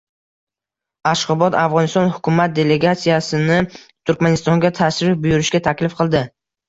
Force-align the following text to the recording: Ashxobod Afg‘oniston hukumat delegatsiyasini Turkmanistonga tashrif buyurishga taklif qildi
Ashxobod 1.09 1.57
Afg‘oniston 1.63 2.09
hukumat 2.15 2.55
delegatsiyasini 2.61 3.59
Turkmanistonga 3.75 4.73
tashrif 4.81 5.21
buyurishga 5.27 5.63
taklif 5.69 5.95
qildi 6.01 6.25